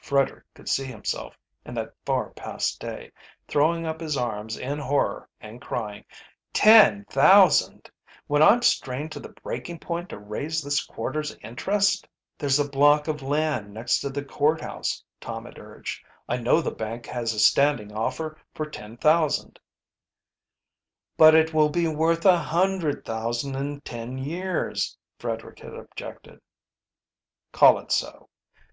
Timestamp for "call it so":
27.50-28.28